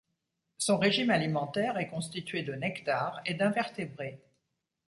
Son 0.57 0.79
régime 0.79 1.11
alimentaire 1.11 1.77
est 1.77 1.87
constitué 1.89 2.41
de 2.41 2.55
nectar 2.55 3.21
et 3.27 3.35
d'invertébrés. 3.35 4.19